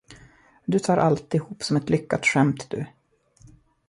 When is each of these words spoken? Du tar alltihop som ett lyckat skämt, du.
Du 0.65 0.79
tar 0.79 0.97
alltihop 0.97 1.63
som 1.63 1.77
ett 1.77 1.89
lyckat 1.89 2.25
skämt, 2.25 2.65
du. 2.69 2.85